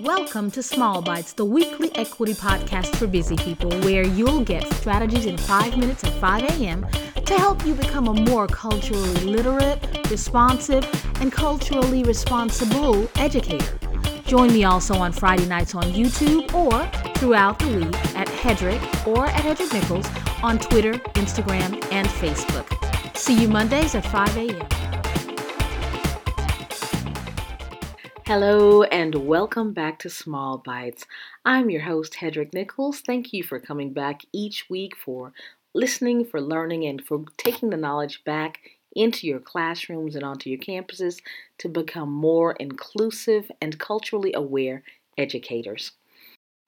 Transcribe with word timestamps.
Welcome 0.00 0.50
to 0.52 0.62
Small 0.62 1.02
Bites, 1.02 1.34
the 1.34 1.44
weekly 1.44 1.94
equity 1.96 2.32
podcast 2.32 2.96
for 2.96 3.06
busy 3.06 3.36
people, 3.36 3.70
where 3.80 4.04
you'll 4.04 4.42
get 4.42 4.66
strategies 4.74 5.26
in 5.26 5.36
five 5.36 5.76
minutes 5.76 6.02
at 6.04 6.12
5 6.14 6.44
a.m. 6.44 6.86
to 7.26 7.34
help 7.34 7.66
you 7.66 7.74
become 7.74 8.08
a 8.08 8.14
more 8.14 8.46
culturally 8.46 9.12
literate, 9.24 9.78
responsive, 10.10 10.84
and 11.20 11.30
culturally 11.30 12.02
responsible 12.04 13.06
educator. 13.16 13.78
Join 14.24 14.52
me 14.52 14.64
also 14.64 14.94
on 14.94 15.12
Friday 15.12 15.46
nights 15.46 15.74
on 15.74 15.84
YouTube 15.84 16.54
or 16.54 16.86
throughout 17.16 17.58
the 17.58 17.76
week 17.76 18.16
at 18.16 18.28
Hedreich 18.28 19.06
or 19.06 19.26
at 19.26 19.44
Hedreich 19.44 19.74
Nichols 19.74 20.06
on 20.42 20.58
Twitter, 20.58 20.94
Instagram, 21.14 21.84
and 21.92 22.08
Facebook. 22.08 23.16
See 23.16 23.42
you 23.42 23.48
Mondays 23.48 23.94
at 23.94 24.06
5 24.06 24.36
a.m. 24.38 24.81
Hello 28.24 28.84
and 28.84 29.26
welcome 29.26 29.72
back 29.72 29.98
to 29.98 30.08
Small 30.08 30.56
Bites. 30.56 31.06
I'm 31.44 31.70
your 31.70 31.82
host, 31.82 32.14
Hedreich 32.14 32.54
Nichols. 32.54 33.00
Thank 33.00 33.32
you 33.32 33.42
for 33.42 33.58
coming 33.58 33.92
back 33.92 34.22
each 34.32 34.70
week 34.70 34.96
for 34.96 35.32
listening, 35.74 36.24
for 36.24 36.40
learning, 36.40 36.84
and 36.84 37.04
for 37.04 37.24
taking 37.36 37.70
the 37.70 37.76
knowledge 37.76 38.22
back 38.22 38.60
into 38.94 39.26
your 39.26 39.40
classrooms 39.40 40.14
and 40.14 40.22
onto 40.22 40.48
your 40.48 40.60
campuses 40.60 41.20
to 41.58 41.68
become 41.68 42.12
more 42.12 42.52
inclusive 42.52 43.50
and 43.60 43.80
culturally 43.80 44.32
aware 44.34 44.84
educators. 45.18 45.90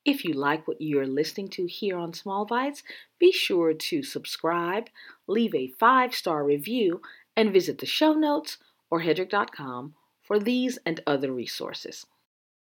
If 0.05 0.25
you 0.25 0.35
like 0.35 0.67
what 0.67 0.83
you're 0.83 1.07
listening 1.07 1.49
to 1.51 1.67
here 1.67 1.97
on 1.97 2.15
Small 2.15 2.45
Bites, 2.45 2.83
be 3.21 3.31
sure 3.31 3.73
to 3.73 4.03
subscribe, 4.03 4.89
leave 5.29 5.55
a 5.55 5.69
five 5.79 6.17
star 6.17 6.43
review, 6.43 7.01
and 7.37 7.53
visit 7.53 7.79
the 7.79 7.87
show 7.87 8.13
notes 8.13 8.59
or 8.91 9.03
hedreich.com 9.03 9.95
for 10.25 10.39
these 10.39 10.79
and 10.85 11.01
other 11.07 11.31
resources. 11.31 12.07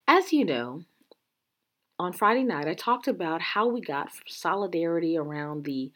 As 0.06 0.32
you 0.32 0.44
know, 0.44 0.84
on 1.98 2.12
Friday 2.12 2.42
night, 2.42 2.66
I 2.66 2.74
talked 2.74 3.06
about 3.06 3.40
how 3.40 3.68
we 3.68 3.80
got 3.80 4.12
from 4.12 4.24
solidarity 4.26 5.16
around 5.16 5.64
the 5.64 5.92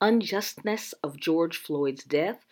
unjustness 0.00 0.94
of 1.04 1.20
George 1.20 1.58
Floyd's 1.58 2.04
death 2.04 2.46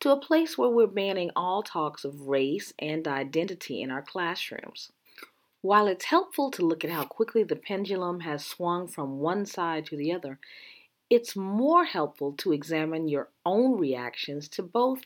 to 0.00 0.10
a 0.10 0.20
place 0.20 0.56
where 0.56 0.70
we're 0.70 0.86
banning 0.86 1.30
all 1.34 1.62
talks 1.62 2.04
of 2.04 2.28
race 2.28 2.72
and 2.78 3.06
identity 3.06 3.82
in 3.82 3.90
our 3.90 4.02
classrooms. 4.02 4.92
While 5.60 5.86
it's 5.86 6.06
helpful 6.06 6.50
to 6.52 6.66
look 6.66 6.84
at 6.84 6.90
how 6.90 7.04
quickly 7.04 7.42
the 7.42 7.56
pendulum 7.56 8.20
has 8.20 8.44
swung 8.44 8.88
from 8.88 9.18
one 9.18 9.46
side 9.46 9.86
to 9.86 9.96
the 9.96 10.12
other, 10.12 10.38
it's 11.10 11.36
more 11.36 11.84
helpful 11.84 12.32
to 12.38 12.52
examine 12.52 13.06
your 13.08 13.28
own 13.44 13.78
reactions 13.78 14.48
to 14.48 14.62
both 14.62 15.02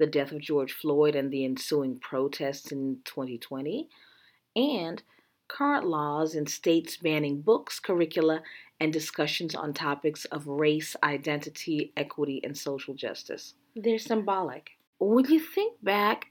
the 0.00 0.06
death 0.06 0.32
of 0.32 0.40
George 0.40 0.72
Floyd 0.72 1.14
and 1.14 1.30
the 1.30 1.44
ensuing 1.44 1.98
protests 1.98 2.72
in 2.72 2.98
2020, 3.04 3.86
and 4.56 5.02
current 5.46 5.86
laws 5.86 6.34
in 6.34 6.46
states 6.46 6.96
banning 6.96 7.42
books, 7.42 7.78
curricula, 7.78 8.42
and 8.80 8.94
discussions 8.94 9.54
on 9.54 9.74
topics 9.74 10.24
of 10.26 10.48
race, 10.48 10.96
identity, 11.04 11.92
equity, 11.98 12.40
and 12.42 12.56
social 12.56 12.94
justice. 12.94 13.52
They're 13.76 13.98
symbolic. 13.98 14.70
When 14.98 15.26
you 15.26 15.38
think 15.38 15.76
back, 15.84 16.28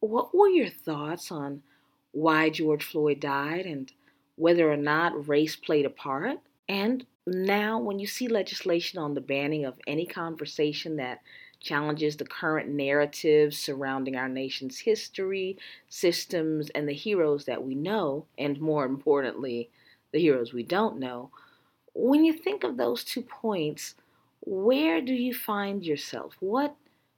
what 0.00 0.34
were 0.34 0.48
your 0.48 0.68
thoughts 0.68 1.30
on 1.30 1.62
why 2.10 2.50
George 2.50 2.82
Floyd 2.82 3.20
died 3.20 3.66
and 3.66 3.92
whether 4.34 4.70
or 4.70 4.76
not 4.76 5.28
race 5.28 5.54
played 5.54 5.86
a 5.86 5.90
part? 5.90 6.40
And 6.68 7.06
now, 7.24 7.78
when 7.78 8.00
you 8.00 8.08
see 8.08 8.26
legislation 8.26 8.98
on 8.98 9.14
the 9.14 9.20
banning 9.20 9.64
of 9.64 9.78
any 9.86 10.06
conversation 10.06 10.96
that 10.96 11.20
challenges 11.66 12.16
the 12.16 12.24
current 12.24 12.68
narratives 12.68 13.58
surrounding 13.58 14.16
our 14.16 14.28
nation's 14.28 14.78
history, 14.78 15.58
systems, 15.88 16.70
and 16.70 16.88
the 16.88 16.94
heroes 16.94 17.44
that 17.44 17.62
we 17.62 17.74
know, 17.74 18.24
and 18.38 18.60
more 18.60 18.86
importantly, 18.86 19.68
the 20.12 20.20
heroes 20.20 20.52
we 20.52 20.62
don't 20.62 20.98
know, 20.98 21.30
when 21.92 22.24
you 22.24 22.32
think 22.32 22.62
of 22.62 22.76
those 22.76 23.02
two 23.04 23.22
points, 23.22 23.94
where 24.40 25.00
do 25.00 25.12
you 25.12 25.34
find 25.34 25.84
yourself? 25.84 26.36
What 26.40 26.76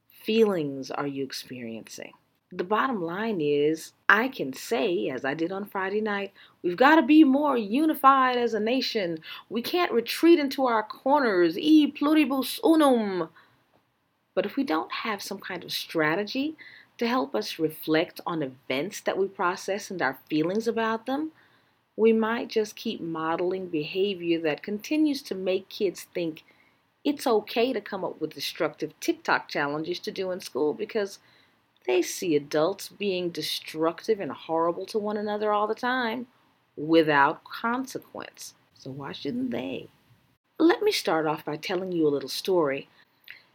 feelings 0.09 0.91
are 0.91 1.06
you 1.06 1.25
experiencing? 1.25 2.12
The 2.50 2.65
bottom 2.65 3.03
line 3.03 3.42
is, 3.42 3.92
I 4.09 4.28
can 4.28 4.54
say, 4.54 5.10
as 5.10 5.25
I 5.25 5.34
did 5.34 5.53
on 5.53 5.66
Friday 5.66 6.00
night, 6.00 6.32
we've 6.62 6.78
got 6.78 6.97
to 6.97 7.03
be 7.03 7.22
more 7.22 7.59
unified 7.59 8.38
as 8.38 8.54
a 8.54 8.60
nation. 8.60 9.19
We 9.50 9.60
can't 9.60 9.92
retreat 9.92 10.38
into 10.38 10.65
our 10.65 10.82
corners. 10.82 11.59
E 11.59 11.88
pluribus 11.88 12.59
unum. 12.65 13.28
But 14.38 14.47
if 14.47 14.54
we 14.54 14.62
don't 14.62 14.93
have 14.93 15.21
some 15.21 15.41
kind 15.41 15.65
of 15.65 15.72
strategy 15.72 16.56
to 16.97 17.09
help 17.09 17.34
us 17.34 17.59
reflect 17.59 18.21
on 18.25 18.41
events 18.41 19.00
that 19.00 19.19
we 19.19 19.26
process 19.26 19.91
and 19.91 20.00
our 20.00 20.16
feelings 20.31 20.69
about 20.69 21.06
them, 21.06 21.32
we 21.97 22.12
might 22.12 22.47
just 22.47 22.77
keep 22.77 23.00
modeling 23.00 23.66
behavior 23.66 24.38
that 24.43 24.62
continues 24.62 25.22
to 25.22 25.34
make 25.34 25.69
kids 25.69 26.06
think 26.15 26.44
it's 27.03 27.27
okay 27.27 27.72
to 27.72 27.81
come 27.81 28.04
up 28.04 28.21
with 28.21 28.34
destructive 28.34 28.93
TikTok 29.00 29.48
challenges 29.48 29.98
to 29.98 30.12
do 30.12 30.31
in 30.31 30.38
school 30.38 30.72
because 30.72 31.19
they 31.84 32.00
see 32.00 32.37
adults 32.37 32.88
being 32.88 33.31
destructive 33.31 34.21
and 34.21 34.31
horrible 34.31 34.87
to 34.87 35.00
one 35.00 35.16
another 35.16 35.53
all 35.53 35.66
the 35.66 35.75
time 35.75 36.28
without 36.77 37.43
consequence. 37.43 38.54
So 38.75 38.93
why 38.93 39.10
shouldn't 39.10 39.50
they? 39.50 39.88
Let 40.60 40.81
me 40.81 40.93
start 40.93 41.27
off 41.27 41.44
by 41.44 41.56
telling 41.56 41.91
you 41.91 42.06
a 42.06 42.15
little 42.15 42.28
story. 42.28 42.88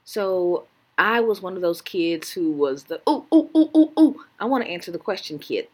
So 0.03 0.67
I 1.03 1.19
was 1.19 1.41
one 1.41 1.57
of 1.57 1.61
those 1.61 1.81
kids 1.81 2.31
who 2.31 2.49
was 2.49 2.85
the 2.85 3.01
oh 3.05 3.25
oh 3.29 3.49
oh 3.53 3.69
oh 3.75 3.91
oh 3.97 4.23
I 4.39 4.45
want 4.45 4.63
to 4.63 4.69
answer 4.69 4.89
the 4.89 4.97
question 4.97 5.37
kid. 5.37 5.67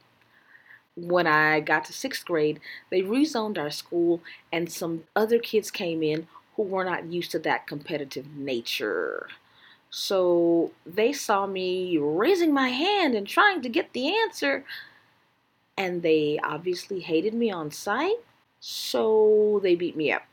When 0.95 1.27
I 1.27 1.59
got 1.59 1.85
to 1.85 1.93
sixth 1.93 2.25
grade, 2.25 2.59
they 2.89 3.03
rezoned 3.03 3.59
our 3.59 3.69
school, 3.69 4.23
and 4.51 4.71
some 4.71 5.03
other 5.15 5.37
kids 5.37 5.69
came 5.69 6.01
in 6.01 6.27
who 6.55 6.63
were 6.63 6.83
not 6.83 7.05
used 7.05 7.29
to 7.31 7.39
that 7.39 7.67
competitive 7.67 8.35
nature. 8.35 9.27
So 9.91 10.71
they 10.83 11.13
saw 11.13 11.45
me 11.45 11.99
raising 11.99 12.51
my 12.51 12.69
hand 12.69 13.13
and 13.13 13.27
trying 13.27 13.61
to 13.61 13.69
get 13.69 13.93
the 13.93 14.11
answer, 14.11 14.65
and 15.77 16.01
they 16.01 16.39
obviously 16.43 17.01
hated 17.01 17.35
me 17.35 17.51
on 17.51 17.69
sight, 17.69 18.17
so 18.59 19.59
they 19.61 19.75
beat 19.75 19.95
me 19.95 20.11
up. 20.11 20.23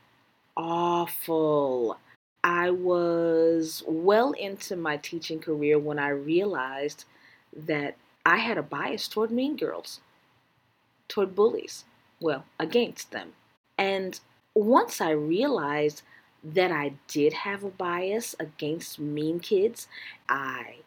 Awful. 0.57 1.99
I 2.47 2.71
was 2.71 3.83
well 3.85 4.31
into 4.31 4.77
my 4.77 4.95
teaching 4.95 5.41
career 5.41 5.77
when 5.77 5.99
I 5.99 6.07
realized 6.07 7.03
that 7.53 7.97
I 8.25 8.37
had 8.37 8.57
a 8.57 8.63
bias 8.63 9.09
toward 9.09 9.31
mean 9.31 9.57
girls, 9.57 9.99
toward 11.09 11.35
bullies, 11.35 11.83
well, 12.21 12.45
against 12.57 13.11
them. 13.11 13.33
And 13.77 14.17
once 14.55 15.01
I 15.01 15.09
realized 15.09 16.03
that 16.41 16.71
I 16.71 16.93
did 17.09 17.33
have 17.33 17.65
a 17.65 17.69
bias 17.69 18.33
against 18.39 18.97
mean 18.97 19.41
kids, 19.41 19.89
I, 20.29 20.77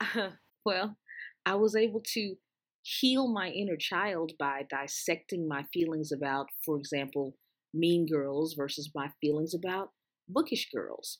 well, 0.66 0.98
I 1.46 1.54
was 1.54 1.74
able 1.74 2.02
to 2.12 2.36
heal 2.82 3.26
my 3.26 3.48
inner 3.48 3.78
child 3.78 4.32
by 4.38 4.66
dissecting 4.68 5.48
my 5.48 5.62
feelings 5.72 6.12
about, 6.12 6.50
for 6.62 6.76
example, 6.76 7.34
mean 7.72 8.06
girls 8.06 8.52
versus 8.52 8.90
my 8.94 9.08
feelings 9.22 9.54
about 9.54 9.92
bookish 10.28 10.68
girls. 10.72 11.18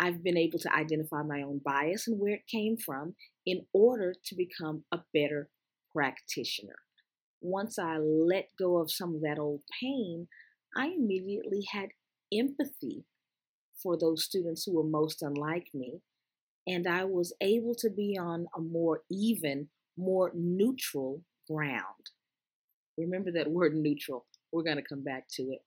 I've 0.00 0.22
been 0.22 0.36
able 0.36 0.58
to 0.60 0.74
identify 0.74 1.22
my 1.22 1.42
own 1.42 1.60
bias 1.64 2.06
and 2.06 2.20
where 2.20 2.34
it 2.34 2.46
came 2.50 2.76
from 2.76 3.14
in 3.44 3.66
order 3.72 4.14
to 4.26 4.34
become 4.36 4.84
a 4.92 5.00
better 5.12 5.50
practitioner. 5.92 6.76
Once 7.40 7.78
I 7.78 7.98
let 7.98 8.48
go 8.58 8.78
of 8.78 8.90
some 8.90 9.14
of 9.14 9.22
that 9.22 9.38
old 9.38 9.62
pain, 9.80 10.28
I 10.76 10.88
immediately 10.88 11.66
had 11.72 11.90
empathy 12.32 13.04
for 13.82 13.96
those 13.96 14.24
students 14.24 14.64
who 14.64 14.76
were 14.76 14.88
most 14.88 15.22
unlike 15.22 15.68
me. 15.72 16.00
And 16.66 16.86
I 16.86 17.04
was 17.04 17.32
able 17.40 17.74
to 17.76 17.90
be 17.90 18.18
on 18.20 18.46
a 18.56 18.60
more 18.60 19.02
even, 19.10 19.68
more 19.96 20.32
neutral 20.34 21.22
ground. 21.50 22.10
Remember 22.98 23.32
that 23.32 23.50
word 23.50 23.74
neutral. 23.74 24.26
We're 24.52 24.64
going 24.64 24.76
to 24.76 24.82
come 24.82 25.02
back 25.02 25.26
to 25.34 25.44
it. 25.44 25.62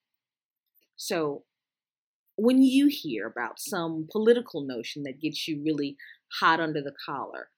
So, 0.98 1.44
when 2.42 2.64
you 2.64 2.88
hear 2.90 3.28
about 3.28 3.60
some 3.60 4.08
political 4.12 4.66
notion 4.66 5.04
that 5.04 5.22
gets 5.22 5.48
you 5.48 5.62
really 5.64 5.96
hot 6.40 6.60
under 6.60 6.82
the 6.82 6.94
collar, 7.06 7.50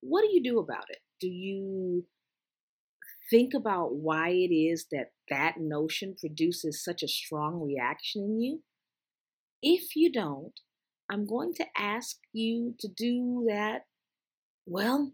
what 0.00 0.22
do 0.22 0.28
you 0.32 0.42
do 0.42 0.58
about 0.58 0.86
it? 0.88 1.00
Do 1.20 1.28
you 1.28 2.06
think 3.28 3.52
about 3.52 3.94
why 3.94 4.30
it 4.30 4.50
is 4.50 4.86
that 4.90 5.08
that 5.28 5.56
notion 5.58 6.16
produces 6.18 6.82
such 6.82 7.02
a 7.02 7.08
strong 7.08 7.60
reaction 7.60 8.22
in 8.22 8.40
you? 8.40 8.62
If 9.62 9.96
you 9.96 10.10
don't, 10.10 10.58
I'm 11.10 11.26
going 11.26 11.52
to 11.56 11.66
ask 11.76 12.16
you 12.32 12.74
to 12.80 12.88
do 12.88 13.44
that, 13.50 13.82
well, 14.64 15.12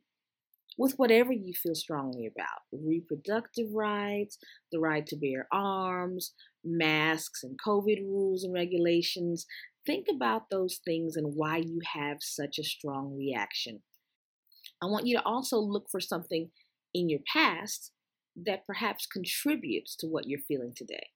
with 0.79 0.95
whatever 0.97 1.33
you 1.33 1.53
feel 1.53 1.75
strongly 1.75 2.27
about 2.27 2.63
reproductive 2.73 3.67
rights, 3.75 4.39
the 4.71 4.79
right 4.79 5.05
to 5.07 5.17
bear 5.17 5.49
arms, 5.53 6.33
masks 6.65 7.43
and 7.43 7.59
COVID 7.61 8.01
rules 8.05 8.45
and 8.45 8.55
regulations. 8.55 9.45
Think 9.85 10.07
about 10.09 10.51
those 10.51 10.79
things 10.85 11.17
and 11.17 11.35
why 11.35 11.59
you 11.59 11.81
have 11.95 12.19
such 12.21 12.59
a 12.59 12.65
strong 12.65 13.17
reaction. 13.17 13.81
I 14.81 14.87
want 14.87 15.07
you 15.07 15.17
to 15.17 15.25
also 15.25 15.59
look 15.59 15.91
for 15.91 16.01
something 16.01 16.51
in 16.95 17.09
your 17.09 17.21
past 17.31 17.91
that 18.47 18.67
perhaps 18.67 19.07
contributes 19.07 19.97
to 19.97 20.07
what 20.07 20.29
you're 20.29 20.41
feeling 20.47 20.73
today. 20.77 21.09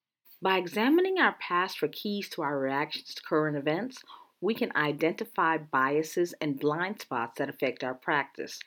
By 0.42 0.58
examining 0.58 1.18
our 1.20 1.36
past 1.40 1.78
for 1.78 1.86
keys 1.86 2.28
to 2.30 2.42
our 2.42 2.58
reactions 2.58 3.14
to 3.14 3.22
current 3.22 3.56
events, 3.56 3.98
we 4.42 4.54
can 4.54 4.72
identify 4.76 5.56
biases 5.56 6.34
and 6.40 6.60
blind 6.60 7.00
spots 7.00 7.38
that 7.38 7.48
affect 7.48 7.82
our 7.82 7.94
practice. 7.94 8.58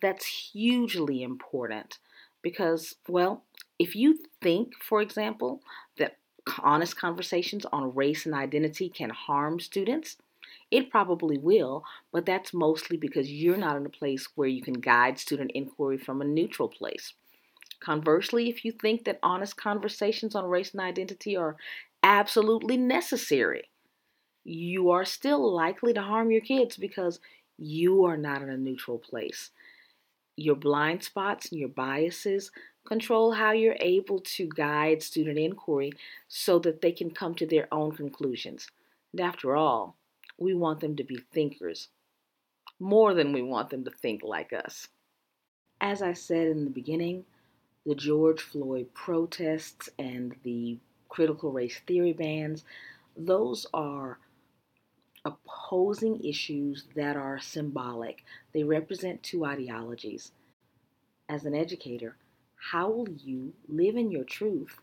That's 0.00 0.24
hugely 0.24 1.22
important 1.22 1.98
because, 2.40 2.94
well, 3.08 3.42
if 3.78 3.96
you 3.96 4.20
think, 4.40 4.72
for 4.80 5.02
example, 5.02 5.60
that 5.98 6.18
honest 6.62 6.96
conversations 6.96 7.66
on 7.72 7.94
race 7.94 8.26
and 8.26 8.34
identity 8.34 8.88
can 8.88 9.10
harm 9.10 9.58
students, 9.58 10.16
it 10.70 10.90
probably 10.90 11.36
will, 11.36 11.84
but 12.12 12.26
that's 12.26 12.54
mostly 12.54 12.96
because 12.96 13.30
you're 13.30 13.56
not 13.56 13.76
in 13.76 13.86
a 13.86 13.90
place 13.90 14.28
where 14.36 14.48
you 14.48 14.62
can 14.62 14.74
guide 14.74 15.18
student 15.18 15.50
inquiry 15.52 15.98
from 15.98 16.20
a 16.20 16.24
neutral 16.24 16.68
place. 16.68 17.14
Conversely, 17.80 18.48
if 18.48 18.64
you 18.64 18.72
think 18.72 19.04
that 19.04 19.18
honest 19.22 19.56
conversations 19.56 20.34
on 20.34 20.44
race 20.46 20.72
and 20.72 20.80
identity 20.80 21.36
are 21.36 21.56
absolutely 22.02 22.76
necessary, 22.76 23.68
you 24.44 24.90
are 24.90 25.04
still 25.04 25.52
likely 25.52 25.92
to 25.94 26.02
harm 26.02 26.30
your 26.30 26.42
kids 26.42 26.76
because 26.76 27.18
you 27.58 28.04
are 28.04 28.16
not 28.16 28.42
in 28.42 28.50
a 28.50 28.56
neutral 28.56 28.98
place. 28.98 29.50
Your 30.36 30.56
blind 30.56 31.02
spots 31.02 31.50
and 31.50 31.60
your 31.60 31.68
biases 31.68 32.50
control 32.86 33.32
how 33.32 33.52
you're 33.52 33.76
able 33.80 34.20
to 34.20 34.48
guide 34.48 35.02
student 35.02 35.38
inquiry 35.38 35.92
so 36.28 36.58
that 36.58 36.82
they 36.82 36.92
can 36.92 37.10
come 37.10 37.34
to 37.36 37.46
their 37.46 37.72
own 37.72 37.92
conclusions. 37.92 38.68
And 39.12 39.20
after 39.20 39.56
all, 39.56 39.96
we 40.38 40.54
want 40.54 40.80
them 40.80 40.96
to 40.96 41.04
be 41.04 41.18
thinkers 41.32 41.88
more 42.80 43.14
than 43.14 43.32
we 43.32 43.40
want 43.40 43.70
them 43.70 43.84
to 43.84 43.90
think 43.90 44.22
like 44.22 44.52
us. 44.52 44.88
As 45.80 46.02
I 46.02 46.12
said 46.12 46.48
in 46.48 46.64
the 46.64 46.70
beginning, 46.70 47.24
the 47.86 47.94
George 47.94 48.40
Floyd 48.40 48.92
protests 48.94 49.88
and 49.98 50.34
the 50.42 50.78
critical 51.08 51.52
race 51.52 51.80
theory 51.86 52.12
bans, 52.12 52.64
those 53.16 53.66
are 53.72 54.18
opposing 55.24 56.22
issues 56.22 56.84
that 56.94 57.16
are 57.16 57.38
symbolic. 57.38 58.24
They 58.52 58.64
represent 58.64 59.22
two 59.22 59.44
ideologies. 59.44 60.32
As 61.28 61.44
an 61.44 61.54
educator, 61.54 62.16
how 62.70 62.90
will 62.90 63.10
you 63.10 63.54
live 63.68 63.96
in 63.96 64.10
your 64.10 64.24
truth 64.24 64.78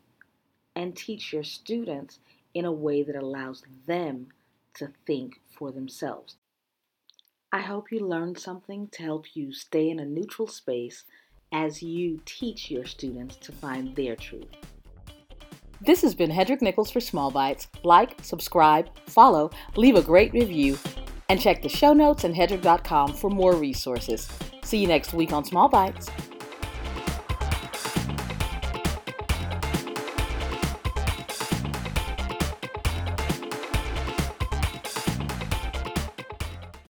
and 0.75 0.95
teach 0.95 1.33
your 1.33 1.43
students 1.43 2.19
in 2.53 2.65
a 2.65 2.71
way 2.71 3.03
that 3.03 3.15
allows 3.15 3.63
them 3.85 4.27
to 4.75 4.91
think 5.05 5.39
for 5.49 5.71
themselves? 5.71 6.37
I 7.51 7.59
hope 7.59 7.91
you 7.91 7.99
learned 7.99 8.39
something 8.39 8.87
to 8.93 9.03
help 9.03 9.35
you 9.35 9.51
stay 9.51 9.89
in 9.89 9.99
a 9.99 10.05
neutral 10.05 10.47
space 10.47 11.03
as 11.51 11.83
you 11.83 12.21
teach 12.25 12.71
your 12.71 12.85
students 12.85 13.35
to 13.37 13.51
find 13.51 13.95
their 13.95 14.15
truth. 14.15 14.70
This 15.83 16.03
has 16.03 16.13
been 16.13 16.29
Hedreich 16.29 16.61
Nichols 16.61 16.91
for 16.91 16.99
Small 16.99 17.31
Bites. 17.31 17.67
Like, 17.83 18.15
subscribe, 18.21 18.87
follow, 19.07 19.49
leave 19.75 19.95
a 19.95 20.01
great 20.03 20.31
review, 20.31 20.77
and 21.27 21.41
check 21.41 21.63
the 21.63 21.69
show 21.69 21.91
notes 21.91 22.23
and 22.23 22.35
hedreich.com 22.35 23.13
for 23.13 23.31
more 23.31 23.55
resources. 23.55 24.29
See 24.63 24.77
you 24.77 24.85
next 24.85 25.11
week 25.13 25.33
on 25.33 25.43
Small 25.43 25.69
Bites. 25.69 26.07